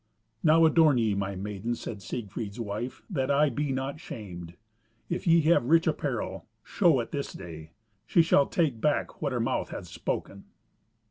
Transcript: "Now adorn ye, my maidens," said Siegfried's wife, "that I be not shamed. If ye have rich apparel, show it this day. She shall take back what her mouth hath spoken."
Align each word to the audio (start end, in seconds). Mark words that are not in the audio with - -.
"Now 0.41 0.65
adorn 0.65 0.97
ye, 0.97 1.13
my 1.13 1.35
maidens," 1.35 1.79
said 1.79 2.01
Siegfried's 2.01 2.59
wife, 2.59 3.03
"that 3.07 3.29
I 3.29 3.49
be 3.51 3.71
not 3.71 3.99
shamed. 3.99 4.55
If 5.11 5.27
ye 5.27 5.41
have 5.41 5.65
rich 5.69 5.85
apparel, 5.85 6.47
show 6.63 6.99
it 7.01 7.11
this 7.11 7.31
day. 7.33 7.73
She 8.07 8.23
shall 8.23 8.47
take 8.47 8.81
back 8.81 9.21
what 9.21 9.31
her 9.31 9.39
mouth 9.39 9.69
hath 9.69 9.85
spoken." 9.85 10.45